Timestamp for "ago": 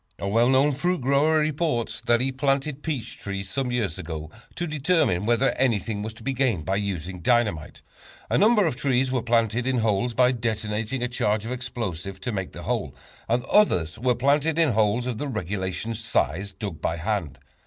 3.99-4.31